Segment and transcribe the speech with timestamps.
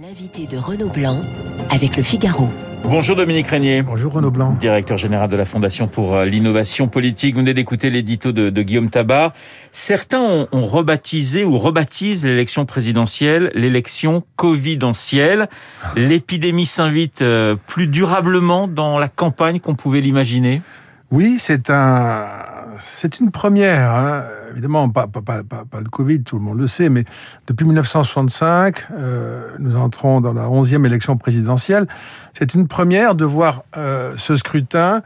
[0.00, 1.22] L'invité de Renaud Blanc
[1.70, 2.48] avec le Figaro.
[2.84, 3.82] Bonjour Dominique Régnier.
[3.82, 4.52] Bonjour Renaud Blanc.
[4.60, 7.34] Directeur général de la Fondation pour euh, l'innovation politique.
[7.34, 9.32] Vous venez d'écouter l'édito de, de, Guillaume Tabar.
[9.72, 15.48] Certains ont, ont rebaptisé ou rebaptisent l'élection présidentielle l'élection covidentielle.
[15.96, 20.62] L'épidémie s'invite euh, plus durablement dans la campagne qu'on pouvait l'imaginer?
[21.10, 22.28] Oui, c'est un,
[22.78, 23.90] c'est une première.
[23.90, 24.22] Hein.
[24.50, 27.04] Évidemment, pas, pas, le Covid, tout le monde le sait, mais
[27.46, 31.86] depuis 1965, euh, nous entrons dans la 11e élection présidentielle.
[32.32, 35.02] C'est une première de voir euh, ce scrutin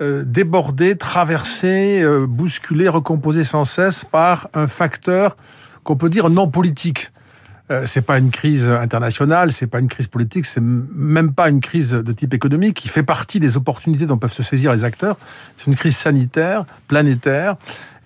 [0.00, 5.36] euh, déborder, traverser, euh, bousculer, recomposer sans cesse par un facteur
[5.84, 7.12] qu'on peut dire non politique.
[7.86, 11.92] C'est pas une crise internationale, c'est pas une crise politique, c'est même pas une crise
[11.92, 15.16] de type économique qui fait partie des opportunités dont peuvent se saisir les acteurs.
[15.56, 17.56] C'est une crise sanitaire, planétaire,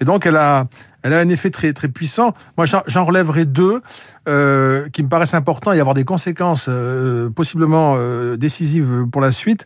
[0.00, 0.66] et donc elle a,
[1.02, 2.34] elle a un effet très très puissant.
[2.56, 3.80] Moi, j'en relèverai deux
[4.28, 9.30] euh, qui me paraissent importants et avoir des conséquences euh, possiblement euh, décisives pour la
[9.30, 9.64] suite.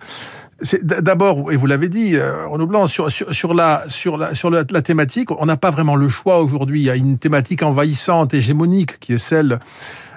[0.82, 3.06] D'abord, et vous l'avez dit, Renaud Blanc, sur,
[3.54, 6.80] la, sur, la, sur la, thématique, on n'a pas vraiment le choix aujourd'hui.
[6.80, 9.58] Il y a une thématique envahissante, hégémonique, qui est celle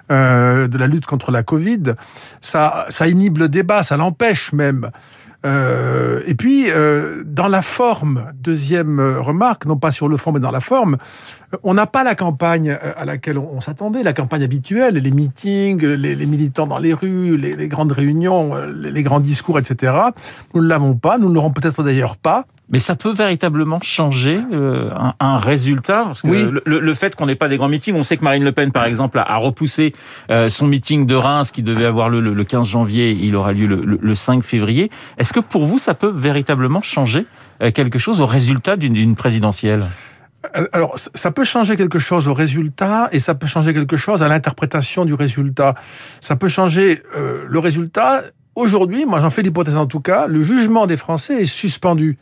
[0.09, 1.95] de la lutte contre la Covid.
[2.42, 4.92] Ça, ça inhibe le débat, ça l'empêche même.
[5.45, 10.39] Euh, et puis, euh, dans la forme, deuxième remarque, non pas sur le fond, mais
[10.39, 10.97] dans la forme,
[11.63, 15.85] on n'a pas la campagne euh, à laquelle on, s'attendait, la campagne habituelle, les meetings,
[15.85, 19.59] les, les militants dans les rues, les, les grandes réunions, euh, les, les, grands discours,
[19.59, 19.93] etc.
[20.53, 22.45] Nous ne l'avons pas, nous ne l'aurons peut-être d'ailleurs pas.
[22.69, 26.47] Mais ça peut véritablement changer euh, un, un, résultat parce que oui.
[26.65, 28.71] le, le, fait qu'on n'ait pas des grands meetings, on sait que Marine Le Pen,
[28.71, 29.93] par exemple, a, a repoussé
[30.31, 33.51] euh, son meeting de Reims qui devait avoir lieu le, le 15 janvier, il aura
[33.51, 34.89] lieu le, le 5 février.
[35.17, 37.25] Est-ce que pour vous, ça peut véritablement changer
[37.73, 39.83] quelque chose au résultat d'une présidentielle?
[40.73, 44.27] Alors, ça peut changer quelque chose au résultat et ça peut changer quelque chose à
[44.27, 45.75] l'interprétation du résultat.
[46.19, 48.23] Ça peut changer euh, le résultat.
[48.55, 52.17] Aujourd'hui, moi j'en fais l'hypothèse en tout cas, le jugement des Français est suspendu.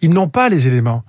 [0.00, 1.04] Ils n'ont pas les éléments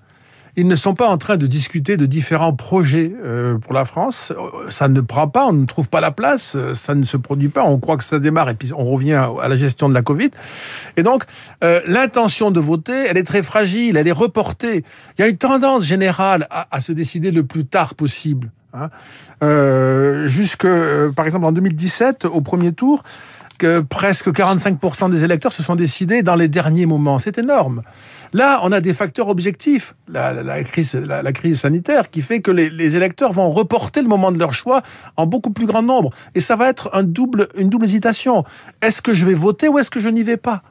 [0.58, 4.34] ils ne sont pas en train de discuter de différents projets euh, pour la France.
[4.70, 7.64] Ça ne prend pas, on ne trouve pas la place, ça ne se produit pas.
[7.64, 10.32] On croit que ça démarre et puis on revient à la gestion de la Covid.
[10.98, 11.26] Et donc,
[11.64, 14.84] euh, l'intention de voter, elle est très fragile, elle est reportée.
[15.18, 18.50] Il y a une tendance générale à, se décider le plus tard possible.
[18.74, 18.90] Hein.
[19.44, 23.04] Euh, jusque, euh, par exemple, en 2017, au premier tour,
[23.58, 27.20] que presque 45% des électeurs se sont décidés dans les derniers moments.
[27.20, 27.82] C'est énorme.
[28.34, 30.96] Là, on a des facteurs objectifs, la, crise,
[31.54, 34.82] sanitaire, qui fait que les, électeurs vont reporter le moment de leur choix
[35.16, 36.12] en beaucoup plus grand nombre.
[36.36, 37.48] Et ça va être une double
[37.84, 38.44] hésitation.
[38.82, 40.62] Est-ce que je vais voter ou est-ce que je n'y vais pas?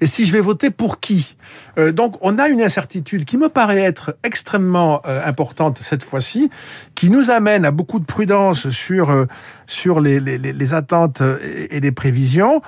[0.00, 1.36] Et si je vais voter pour qui?
[1.78, 6.50] Euh, Donc on a une incertitude qui me paraît être extrêmement euh, importante cette fois-ci,
[6.94, 9.26] qui nous amène à beaucoup de prudence sur, euh,
[9.66, 11.22] sur les, attentes
[11.70, 12.60] et, les prévisions,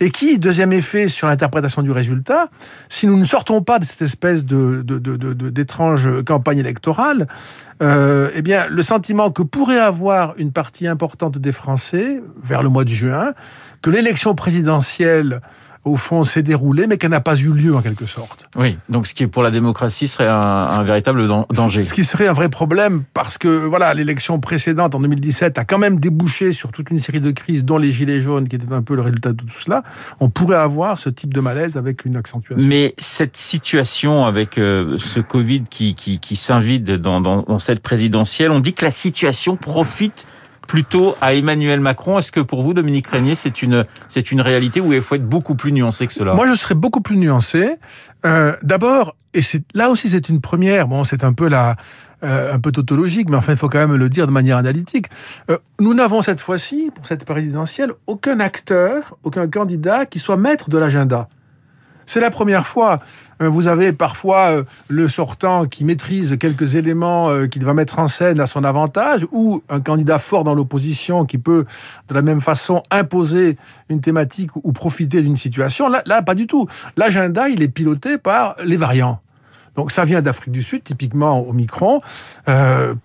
[0.00, 2.48] et qui, deuxième effet sur l'interprétation du résultat,
[2.88, 4.82] si nous ne sortons pas de cette espèce de,
[5.50, 7.26] d'étrange campagne électorale,
[7.80, 12.84] eh bien, le sentiment que pourrait avoir une partie importante des Français vers le mois
[12.84, 13.32] de juin,
[13.82, 15.40] que l'élection présidentielle
[15.88, 18.44] au fond, s'est déroulée, mais qu'elle n'a pas eu lieu en quelque sorte.
[18.56, 21.84] Oui, donc ce qui pour la démocratie serait un, un, véritable danger.
[21.84, 25.78] Ce qui serait un vrai problème, parce que voilà, l'élection précédente en 2017 a quand
[25.78, 28.82] même débouché sur toute une série de crises, dont les gilets jaunes, qui étaient un
[28.82, 29.82] peu le résultat de tout cela.
[30.20, 32.66] On pourrait avoir ce type de malaise avec une accentuation.
[32.66, 37.80] Mais cette situation avec euh, ce Covid qui, qui, qui s'invite dans, dans, dans cette
[37.80, 40.26] présidentielle, on dit que la situation profite
[40.68, 42.18] plutôt à Emmanuel Macron.
[42.18, 45.28] Est-ce que pour vous, Dominique Régnier, c'est une, c'est une réalité où il faut être
[45.28, 46.34] beaucoup plus nuancé que cela?
[46.34, 47.74] Moi, je serais beaucoup plus nuancé.
[48.24, 51.76] Euh, D'abord, et c'est là aussi c'est une première, bon, c'est un peu la,
[52.22, 55.06] euh, un peu tautologique, mais enfin, il faut quand même le dire de manière analytique.
[55.50, 60.68] Euh, nous n'avons cette fois-ci, pour cette présidentielle, aucun acteur, aucun candidat qui soit maître
[60.68, 61.28] de l'agenda.
[62.08, 62.96] C'est la première fois.
[63.42, 67.98] Euh, vous avez parfois euh, le sortant qui maîtrise quelques éléments euh, qu'il va mettre
[67.98, 71.66] en scène à son avantage, ou un candidat fort dans l'opposition qui peut,
[72.08, 73.58] de la même façon, imposer
[73.90, 75.90] une thématique ou profiter d'une situation.
[75.90, 76.66] Là, pas du tout.
[76.96, 79.20] L'agenda, il est piloté par les variants.
[79.76, 81.98] Donc ça vient d'Afrique du Sud, typiquement au Micron.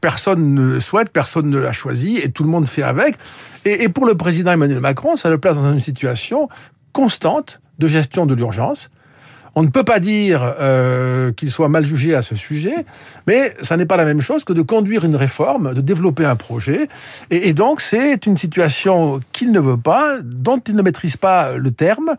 [0.02, 3.18] Personne ne souhaite, personne ne l'a choisi, et tout le monde fait avec.
[3.66, 6.50] Et pour le président Emmanuel Macron, ça le place dans une situation
[6.94, 8.90] constante de gestion de l'urgence.
[9.56, 12.86] On ne peut pas dire euh, qu'il soit mal jugé à ce sujet,
[13.28, 16.36] mais ça n'est pas la même chose que de conduire une réforme, de développer un
[16.36, 16.90] projet.
[17.30, 21.70] Et, donc, c'est une situation qu'il ne veut pas, dont il ne maîtrise pas le
[21.70, 22.16] terme,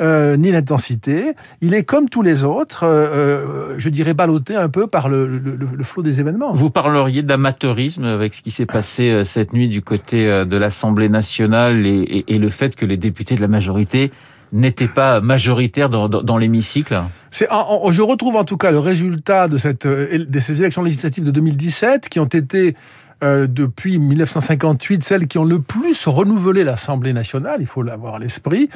[0.00, 1.34] euh, ni l'intensité.
[1.60, 5.84] Il est comme tous les autres, euh, je dirais, ballotté un peu par le, le,
[5.84, 6.54] flot des événements.
[6.54, 11.84] Vous parleriez d'amateurisme avec ce qui s'est passé cette nuit du côté de l'Assemblée nationale
[11.86, 14.10] et, et le fait que les députés de la majorité
[14.52, 16.98] n'était pas majoritaire dans, l'hémicycle.
[17.32, 22.08] Je retrouve en tout cas le résultat de, euh, de ces élections législatives de 2017
[22.08, 22.74] qui ont été
[23.22, 28.18] euh, depuis 1958 celles qui ont le plus renouvelé l'Assemblée nationale, il faut l'avoir à
[28.18, 28.68] l'esprit,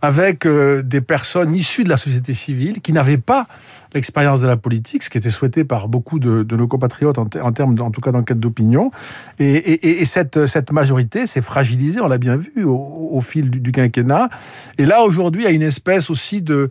[0.00, 3.46] avec euh, des personnes issues de la société civile qui n'avaient pas
[3.94, 7.76] l'expérience de la politique, ce qui était souhaité par beaucoup de, nos compatriotes en, termes,
[7.80, 8.90] en tout cas d'enquête d'opinion.
[9.38, 14.30] Et, cette, cette majorité s'est fragilisée, on l'a bien vu, au, fil du, quinquennat.
[14.78, 16.70] Et là, aujourd'hui, il y a une espèce aussi de...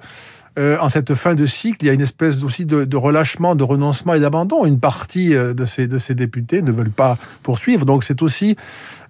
[0.59, 3.63] Euh, en cette fin de cycle, il y a une espèce aussi de, relâchement, de
[3.63, 4.65] renoncement et d'abandon.
[4.65, 7.85] Une partie euh, de ces députés ne veulent pas poursuivre.
[7.85, 8.57] Donc c'est aussi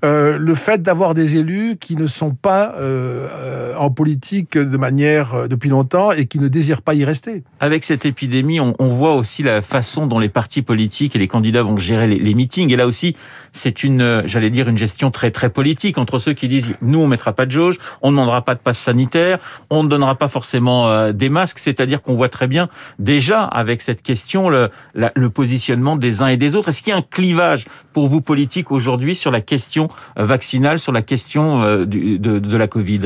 [0.04, 4.78] euh, le fait d'avoir des élus qui ne sont pas euh, euh, en politique de
[4.78, 7.44] manière depuis longtemps et qui ne désirent pas y rester.
[7.60, 11.28] Avec cette épidémie, on, on voit aussi la façon dont les partis politiques et les
[11.28, 12.74] candidats vont gérer les, les meetings.
[12.74, 13.16] Et là aussi,
[13.54, 17.08] c'est une, j'allais dire, une gestion très très politique entre ceux qui disent nous on
[17.08, 19.38] mettra pas de jauge, on ne demandera pas de passe sanitaire,
[19.70, 21.60] on ne donnera pas forcément des masques.
[21.60, 26.38] C'est-à-dire qu'on voit très bien déjà avec cette question le, le positionnement des uns et
[26.38, 26.70] des autres.
[26.70, 30.92] Est-ce qu'il y a un clivage pour vous politique aujourd'hui sur la question vaccinale sur
[30.92, 33.02] la question euh, de, la Covid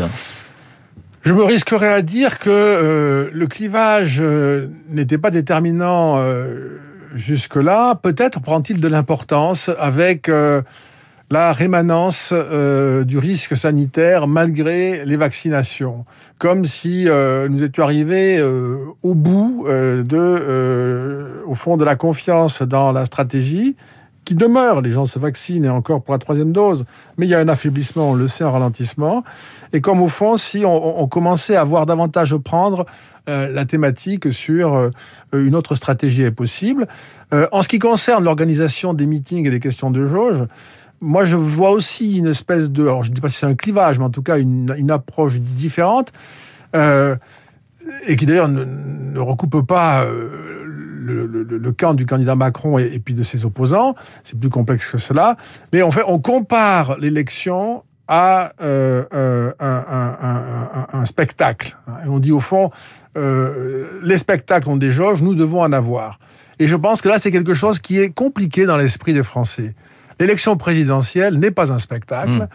[1.23, 6.23] je me risquerais à dire que euh, le clivage euh, n'était pas déterminant
[7.15, 7.95] jusque-là.
[7.95, 10.29] Peut-être prend-il de l'importance avec
[11.31, 16.05] la rémanence du risque sanitaire malgré les vaccinations,
[16.37, 18.39] comme si nous étions arrivés
[19.01, 23.75] au bout au fond, de la confiance dans la stratégie
[24.25, 24.81] qui demeure.
[24.81, 26.85] Les gens se vaccinent et encore pour la troisième dose,
[27.17, 29.23] mais il y a un affaiblissement, on le sait, un ralentissement.
[29.71, 32.85] Et comme au fond, si on, commençait à voir davantage prendre
[33.29, 34.89] euh, la thématique sur euh,
[35.33, 36.87] une autre stratégie est possible.
[37.33, 40.43] Euh, en ce qui concerne l'organisation des meetings et des questions de jauge,
[41.01, 43.55] moi je vois aussi une espèce de, alors je ne dis pas si c'est un
[43.55, 46.11] clivage, mais en tout cas une, une approche différente.
[48.07, 50.05] Et qui d'ailleurs ne, ne, recoupe pas
[51.05, 53.93] le, camp du candidat Macron et, puis de ses opposants.
[54.23, 55.37] C'est plus complexe que cela.
[55.73, 61.77] Mais en fait, on compare l'élection à euh, euh, un, spectacle.
[62.05, 62.69] Et on dit au fond,
[63.17, 66.19] euh, les spectacles ont des jauges, nous devons en avoir.
[66.59, 69.73] Et je pense que là, c'est quelque chose qui est compliqué dans l'esprit des Français.
[70.19, 72.47] L'élection présidentielle n'est pas un spectacle,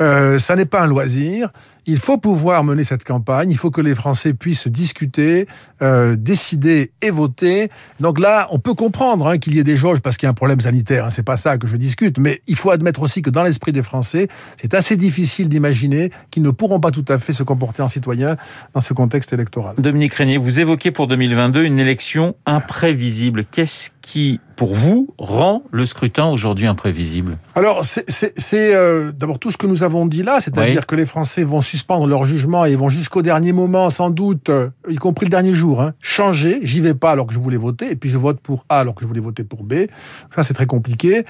[0.00, 0.38] mmh.
[0.38, 1.50] ça n'est pas un loisir,
[1.86, 5.46] il faut pouvoir mener cette campagne, il faut que les Français puissent discuter,
[5.82, 7.70] euh, décider et voter.
[8.00, 10.30] Donc là, on peut comprendre hein, qu'il y ait des jauges parce qu'il y a
[10.30, 13.22] un problème sanitaire, hein, c'est pas ça que je discute, mais il faut admettre aussi
[13.22, 14.28] que dans l'esprit des Français,
[14.60, 18.36] c'est assez difficile d'imaginer qu'ils ne pourront pas tout à fait se comporter en citoyens
[18.74, 19.74] dans ce contexte électoral.
[19.78, 23.44] Dominique Régnier, vous évoquez pour 2022 une élection imprévisible.
[23.50, 29.56] Qu'est-ce qui, pour vous, rend le scrutin aujourd'hui imprévisible Alors, c'est euh, d'abord tout ce
[29.56, 32.88] que nous avons dit là, c'est-à-dire que les Français vont suspendre leur jugement et vont
[32.88, 36.60] jusqu'au dernier moment, sans doute, euh, y compris le dernier jour, hein, changer.
[36.62, 38.94] J'y vais pas alors que je voulais voter, et puis je vote pour A alors
[38.94, 39.86] que je voulais voter pour B.
[40.34, 41.24] Ça, c'est très compliqué.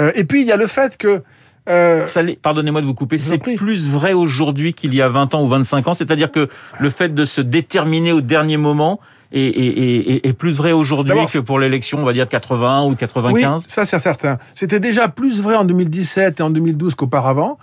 [0.00, 1.22] Euh, et puis, il y a le fait que
[1.68, 2.06] euh,
[2.42, 5.88] Pardonnez-moi de vous couper, c'est plus vrai aujourd'hui qu'il y a 20 ans ou 25
[5.88, 9.00] ans, c'est-à-dire que le fait de se déterminer au dernier moment
[9.34, 13.66] est, plus vrai aujourd'hui que pour l'élection, on va dire, de 81 ou 95 Oui,
[13.68, 14.38] ça c'est certain.
[14.54, 17.58] C'était déjà plus vrai en 2017 et en 2012 qu'auparavant.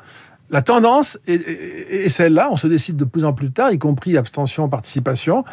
[0.52, 4.68] La tendance est, celle-là, on se décide de plus en plus tard, y compris abstention,
[4.68, 5.46] participation.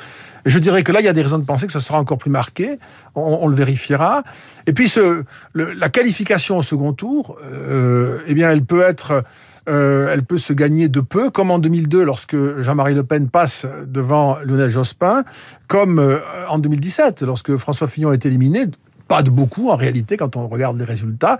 [0.44, 2.00] Et je dirais que là, il y a des raisons de penser que ce sera
[2.00, 2.80] encore plus marqué,
[3.14, 4.24] on, le vérifiera.
[4.66, 5.22] Et puis, ce,
[5.54, 9.22] la qualification au second tour, euh, eh bien, elle peut être...
[9.68, 13.66] Euh, elle peut se gagner de peu, comme en 2002 lorsque Jean-Marie Le Pen passe
[13.86, 15.24] devant Lionel Jospin,
[15.66, 18.66] comme euh, en 2017 lorsque François Fillon est éliminé,
[19.08, 21.36] pas de beaucoup en réalité quand on regarde les résultats.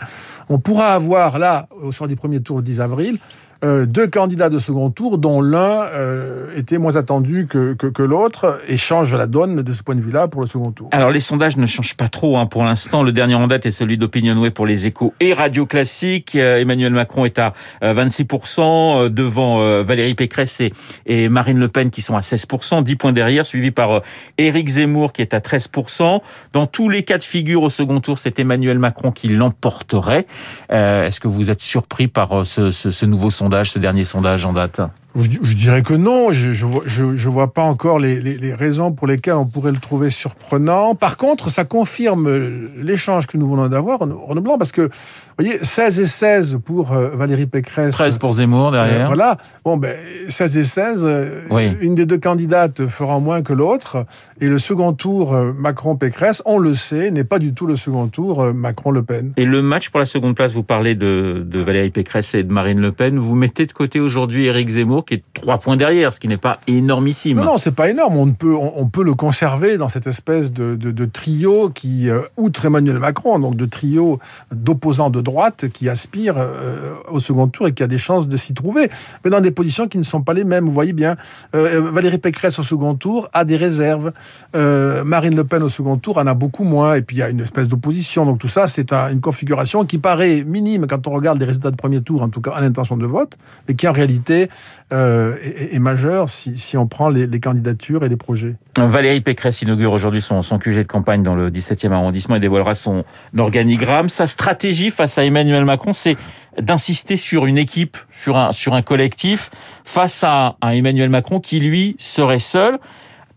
[0.48, 3.18] On pourra avoir là, au soir du premier tour le 10 avril,
[3.64, 8.04] euh, deux candidats de second tour, dont l'un euh, était moins attendu que, que, que
[8.04, 10.88] l'autre, et change la donne de ce point de vue-là pour le second tour.
[10.92, 13.02] Alors les sondages ne changent pas trop hein, pour l'instant.
[13.02, 16.36] Le dernier en date est celui d'Opinionway pour les échos et Radio Classique.
[16.36, 20.72] Euh, Emmanuel Macron est à 26%, devant Valérie Pécresse et,
[21.06, 24.02] et, Marine Le Pen qui sont à 16%, 10 points derrière, suivi par
[24.36, 26.20] Éric Zemmour qui est à 13%.
[26.52, 30.26] Dans tous les cas de figure au second tour, c'est Emmanuel Macron qui l'emporterait.
[30.70, 33.47] Est-ce que vous êtes surpris par ce, ce, ce nouveau sondage?
[33.64, 34.80] Ce dernier sondage en date
[35.22, 36.32] je, dirais que non.
[36.32, 39.72] Je, je, vois, je, vois pas encore les, les, les, raisons pour lesquelles on pourrait
[39.72, 40.94] le trouver surprenant.
[40.94, 42.28] Par contre, ça confirme
[42.76, 46.92] l'échange que nous venons d'avoir, Renaud Blanc, parce que, vous voyez, 16 et 16 pour
[46.92, 47.94] euh, Valérie Pécresse.
[47.94, 49.02] 13 pour Zemmour derrière.
[49.02, 49.38] Euh, voilà.
[49.64, 49.96] Bon, ben,
[50.28, 51.76] 16 et 16, euh, oui.
[51.80, 54.04] une des deux candidates fera moins que l'autre.
[54.40, 58.52] Et le second tour, Macron-Pécresse, on le sait, n'est pas du tout le second tour
[58.54, 59.32] Macron-Le Pen.
[59.36, 62.52] Et le match pour la seconde place, vous parlez de, de Valérie Pécresse et de
[62.52, 63.18] Marine Le Pen.
[63.18, 66.36] Vous mettez de côté aujourd'hui Éric Zemmour qui est trois points derrière, ce qui n'est
[66.36, 67.38] pas énormissime.
[67.38, 68.18] Non, non, c'est pas énorme.
[68.18, 72.66] On peut, on, peut le conserver dans cette espèce de, de, trio qui, euh, outre
[72.66, 74.18] Emmanuel Macron, donc de trio
[74.52, 78.36] d'opposants de droite qui aspirent euh, au second tour et qui a des chances de
[78.36, 78.90] s'y trouver,
[79.24, 80.66] mais dans des positions qui ne sont pas les mêmes.
[80.66, 81.16] Vous voyez bien,
[81.54, 84.12] euh, Valérie Pécresse au second tour a des réserves.
[84.54, 86.96] Marine Le Pen au second tour en a beaucoup moins.
[86.96, 88.26] Et puis il y a une espèce d'opposition.
[88.26, 91.76] Donc tout ça, c'est une configuration qui paraît minime quand on regarde les résultats de
[91.76, 94.50] premier tour, en tout cas à l'intention de vote, mais qui en réalité
[94.92, 98.56] euh, est, majeur si, si, on prend les, candidatures et les projets.
[98.78, 102.74] Valérie Pécresse inaugure aujourd'hui son, son QG de campagne dans le 17e arrondissement et dévoilera
[102.74, 103.04] son
[103.36, 104.08] organigramme.
[104.08, 106.16] Sa stratégie face à Emmanuel Macron, c'est
[106.58, 109.50] d'insister sur une équipe, sur un, sur un collectif,
[109.84, 112.78] face à, à Emmanuel Macron qui, lui, serait seul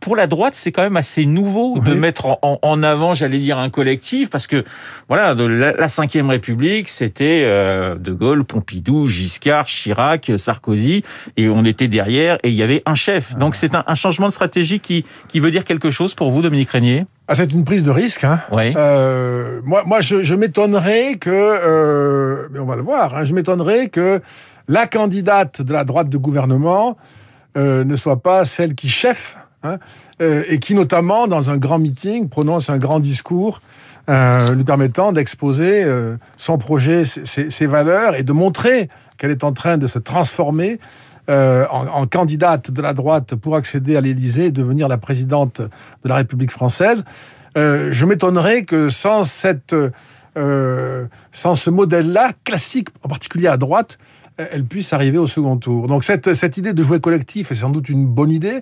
[0.02, 3.58] pour la droite, c'est quand même assez nouveau de mettre en, en avant, j'allais dire,
[3.58, 4.66] un collectif, parce que
[5.08, 11.04] voilà, de la Ve République, c'était euh, De Gaulle, Pompidou, Giscard, Chirac, Sarkozy,
[11.38, 13.38] et on était derrière, et il y avait un chef.
[13.38, 16.42] Donc c'est un, un, changement de stratégie qui, qui veut dire quelque chose pour vous,
[16.42, 17.06] Dominique Régnier?
[17.28, 18.24] Ah, c'est une prise de risque.
[18.24, 18.42] Hein.
[18.52, 18.74] Oui.
[18.76, 23.34] Euh, moi, moi, je, je m'étonnerais que, euh, mais on va le voir, hein, je
[23.34, 24.22] m'étonnerais que
[24.68, 26.98] la candidate de la droite de gouvernement
[27.58, 29.78] euh, ne soit pas celle qui chef Hein,
[30.22, 33.62] euh, et qui notamment, dans un grand meeting, prononce un grand discours
[34.10, 39.54] euh, lui permettant d'exposer euh, son projet, ses, valeurs et de montrer qu'elle est en
[39.54, 40.80] train de se transformer
[41.30, 46.16] en, candidate de la droite pour accéder à l'Élysée et devenir la présidente de la
[46.16, 47.06] République française.
[47.56, 49.74] je m'étonnerais que sans cette,
[50.36, 53.98] sans ce modèle-là classique, en particulier à droite,
[54.36, 55.88] elle puisse arriver au second tour.
[55.88, 58.62] Donc cette, cette idée de jouer collectif est sans doute une bonne idée.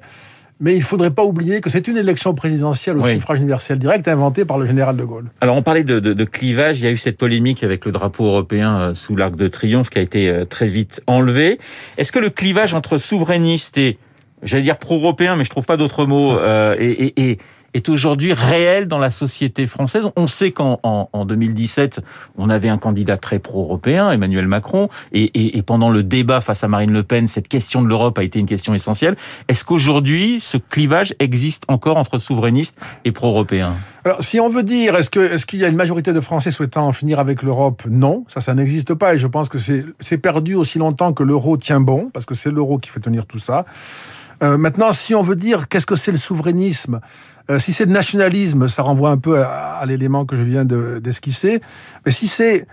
[0.62, 4.08] Mais il ne faudrait pas oublier que c'est une élection présidentielle au suffrage universel direct
[4.08, 5.32] inventée par le général de Gaulle.
[5.40, 7.94] Alors on parlait de, de, de, clivage, il y a eu cette polémique avec le
[7.94, 11.60] drapeau européen euh, sous l'arc de triomphe qui a été euh, très vite enlevé.
[11.98, 13.98] Est-ce que le clivage entre souverainistes et,
[14.44, 17.38] j'allais dire pro-européen, mais je trouve pas d'autres mots, euh, et, et, et
[17.74, 20.10] est aujourd'hui réel dans la société française.
[20.16, 22.02] On sait qu'en en, 2017,
[22.38, 26.92] on avait un candidat très pro-européen, Emmanuel Macron, et, pendant le débat face à Marine
[26.92, 29.16] Le Pen, cette question de l'Europe a été une question essentielle.
[29.48, 33.74] Est-ce qu'aujourd'hui, ce clivage existe encore entre souverainistes et pro-européens?
[34.06, 36.92] Alors, si on veut dire, est-ce qu'il y a une majorité de Français souhaitant en
[36.92, 37.84] finir avec l'Europe?
[37.90, 39.16] Non, ça, ça n'existe pas.
[39.16, 42.52] Et je pense que c'est perdu aussi longtemps que l'euro tient bon, parce que c'est
[42.52, 43.66] l'euro qui fait tenir tout ça.
[44.42, 47.02] Euh, maintenant, si on veut dire qu'est-ce que c'est le souverainisme,
[47.50, 51.62] euh, si c'est le nationalisme, ça renvoie un peu à, l'élément que je viens d'esquisser.
[52.06, 52.68] Mais si c'est,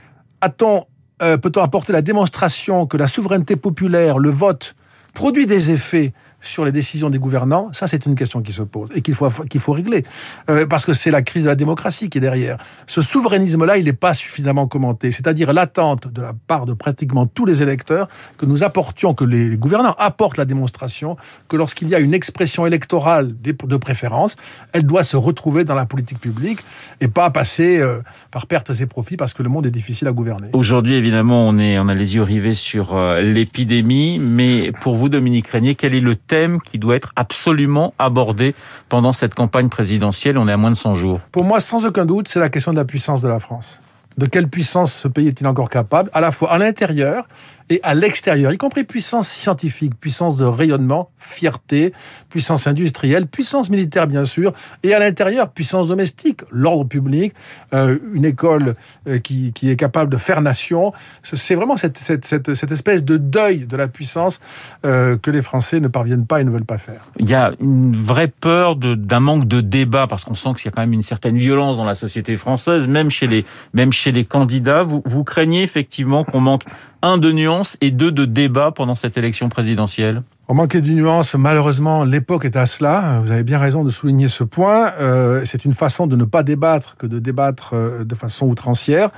[1.22, 4.76] euh, peut-on apporter la démonstration que la souveraineté populaire, le vote,
[5.14, 6.12] produit des effets
[6.46, 9.28] sur les décisions des gouvernants, ça c'est une question qui se pose et qu'il faut,
[9.48, 10.04] qu'il faut régler.
[10.50, 12.58] Euh, parce que c'est la crise de la démocratie qui est derrière.
[12.86, 15.12] Ce souverainisme-là, il n'est pas suffisamment commenté.
[15.12, 19.56] C'est-à-dire l'attente de la part de pratiquement tous les électeurs que nous apportions, que les
[19.56, 21.16] gouvernants apportent la démonstration
[21.48, 24.36] que lorsqu'il y a une expression électorale de préférence,
[24.72, 26.60] elle doit se retrouver dans la politique publique
[27.00, 28.00] et pas passer euh,
[28.30, 30.48] par pertes et profits parce que le monde est difficile à gouverner.
[30.52, 35.08] Aujourd'hui, évidemment, on, est, on a les yeux rivés sur euh, l'épidémie, mais pour vous,
[35.08, 38.54] Dominique Régnier, quel est le thème qui doit être absolument abordé
[38.88, 41.20] pendant cette campagne présidentielle On est à moins de 100 jours.
[41.32, 43.78] Pour moi, sans aucun doute, c'est la question de la puissance de la France.
[44.18, 47.28] De quelle puissance ce pays est-il encore capable, à la fois à l'intérieur
[47.68, 51.92] et à l'extérieur, y compris puissance scientifique, puissance de rayonnement, fierté,
[52.28, 57.34] puissance industrielle, puissance militaire bien sûr, et à l'intérieur, puissance domestique, l'ordre public,
[57.74, 58.76] euh, une école
[59.08, 60.92] euh, qui, qui, est capable de faire nation.
[61.22, 64.40] C'est vraiment cette, cette, cette, cette, espèce de deuil de la puissance
[64.84, 67.08] euh, que les Français ne parviennent pas et ne veulent pas faire.
[67.18, 70.68] Il y a une vraie peur d'un manque de débat, parce qu'on sent qu'il y
[70.68, 73.44] a quand même une certaine violence dans la société française, même chez les,
[73.74, 74.84] même chez les candidats.
[74.84, 76.62] Vous, vous craignez effectivement qu'on manque
[77.02, 81.34] un de nuance et deux de débat pendant cette élection présidentielle on manquait d'une nuance,
[81.34, 83.18] malheureusement, l'époque est à cela.
[83.20, 84.92] Vous avez bien raison de souligner ce point.
[85.00, 89.10] Euh, c'est une façon de ne pas débattre que de débattre euh, de façon outrancière.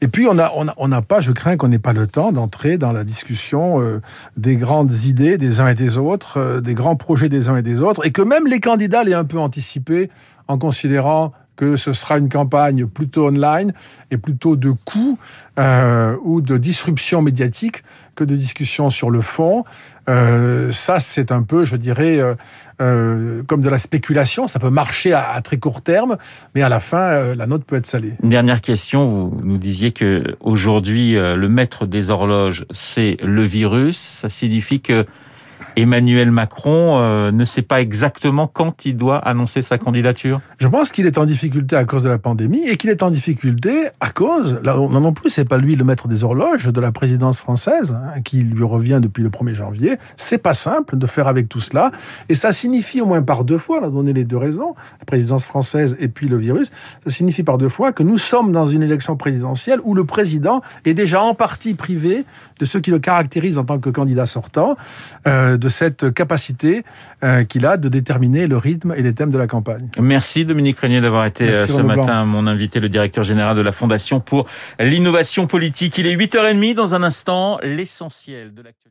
[0.00, 2.78] Et puis, on n'a on a, pas, je crains qu'on n'ait pas le temps d'entrer
[2.78, 4.00] dans la discussion euh,
[4.38, 7.82] des grandes idées des uns et des autres, des grands projets des uns et des
[7.82, 10.08] autres, et que même les candidats l'aient un peu anticipé
[10.48, 13.74] en considérant que ce sera une campagne plutôt online
[14.10, 15.18] et plutôt de coûts
[15.58, 19.64] euh, ou de disruption médiatique que de discussion sur le fond.
[20.08, 22.18] Euh, ça, c'est un peu, je dirais,
[22.80, 24.46] euh, comme de la spéculation.
[24.46, 26.16] Ça peut marcher à, très court terme,
[26.54, 28.14] mais à la fin, la note peut être salée.
[28.22, 29.04] Une dernière question.
[29.04, 33.98] Vous nous disiez que aujourd'hui, le maître des horloges, c'est le virus.
[33.98, 35.04] Ça signifie que
[35.76, 40.90] Emmanuel Macron euh, ne sait pas exactement quand il doit annoncer sa candidature Je pense
[40.90, 44.10] qu'il est en difficulté à cause de la pandémie et qu'il est en difficulté à
[44.10, 47.94] cause, non, non plus, c'est pas lui le maître des horloges de la présidence française
[47.94, 49.96] hein, qui lui revient depuis le 1er janvier.
[50.16, 51.92] C'est pas simple de faire avec tout cela
[52.28, 55.04] et ça signifie au moins par deux fois, on a donné les deux raisons, la
[55.04, 56.70] présidence française et puis le virus,
[57.04, 60.62] ça signifie par deux fois que nous sommes dans une élection présidentielle où le président
[60.84, 62.24] est déjà en partie privé
[62.58, 64.76] de ce qui le caractérise en tant que candidat sortant.
[65.26, 66.82] Euh, de cette capacité
[67.22, 69.88] euh, qu'il a de déterminer le rythme et les thèmes de la campagne.
[70.00, 71.96] Merci Dominique Régnier d'avoir été Merci, ce Blanc.
[71.96, 74.46] matin mon invité, le directeur général de la Fondation pour
[74.80, 75.98] l'innovation politique.
[75.98, 78.90] Il est 8h30 dans un instant, l'essentiel de l'actualité.